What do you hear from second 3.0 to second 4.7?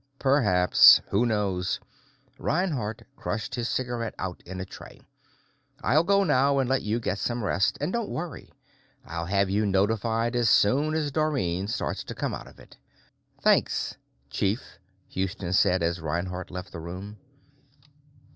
crushed his cigarette out in a